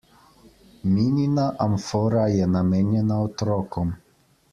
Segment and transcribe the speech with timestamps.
[0.93, 3.93] Minina amfora je namenjena otrokom.